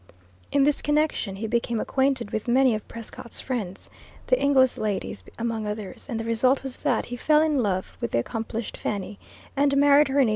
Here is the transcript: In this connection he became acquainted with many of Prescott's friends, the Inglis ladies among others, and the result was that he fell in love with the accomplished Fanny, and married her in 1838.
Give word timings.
In 0.51 0.63
this 0.63 0.81
connection 0.81 1.35
he 1.35 1.45
became 1.45 1.79
acquainted 1.79 2.31
with 2.31 2.47
many 2.47 2.73
of 2.73 2.87
Prescott's 2.87 3.39
friends, 3.39 3.87
the 4.25 4.41
Inglis 4.41 4.79
ladies 4.79 5.23
among 5.37 5.67
others, 5.67 6.07
and 6.09 6.19
the 6.19 6.23
result 6.25 6.63
was 6.63 6.77
that 6.77 7.05
he 7.05 7.15
fell 7.15 7.43
in 7.43 7.61
love 7.61 7.95
with 8.01 8.09
the 8.09 8.17
accomplished 8.17 8.77
Fanny, 8.77 9.19
and 9.55 9.77
married 9.77 10.07
her 10.07 10.15
in 10.15 10.25
1838. 10.25 10.29